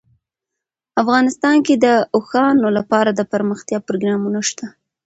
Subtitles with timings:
[1.01, 4.65] افغانستان کې د اوښانو لپاره دپرمختیا پروګرامونه شته.